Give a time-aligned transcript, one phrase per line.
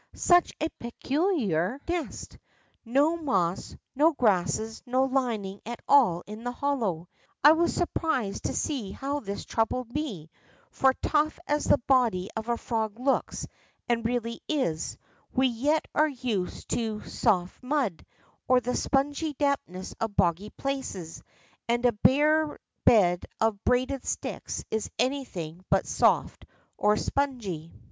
[0.15, 2.39] Such a peculiar nest!
[2.87, 7.07] ^^o moss, no grasses, no lining at all in the hollow.
[7.43, 10.31] I was surprised to see how this troubled me,
[10.71, 13.45] for, tough as the body of a frog looks
[13.87, 14.97] and really is,
[15.35, 18.03] we yet are used to soft mud,
[18.47, 21.21] or the spongy dampness of boggy places,
[21.69, 26.45] and a bare bed of braided sticks is anything but soft
[26.75, 27.71] or spongy.